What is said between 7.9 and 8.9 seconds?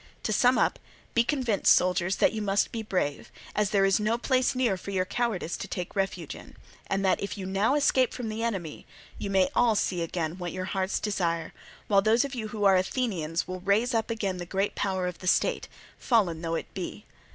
from the enemy,